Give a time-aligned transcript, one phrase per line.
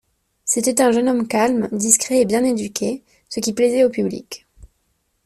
[0.45, 4.47] C'était un jeune homme calme, discret et bien éduqué, ce qui plaisait au public.